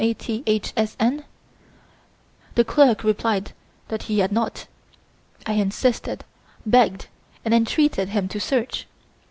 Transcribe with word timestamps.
A. 0.03 0.15
T. 0.15 0.41
H. 0.47 0.73
S. 0.75 0.97
N.?' 0.99 1.23
The 2.55 2.63
clerk 2.63 3.03
replied 3.03 3.51
that 3.89 4.01
he 4.01 4.17
had 4.17 4.31
not. 4.31 4.65
I 5.45 5.53
insisted, 5.53 6.25
begged 6.65 7.05
and 7.45 7.53
entreated 7.53 8.09
him 8.09 8.27
to 8.29 8.39
search. 8.39 8.87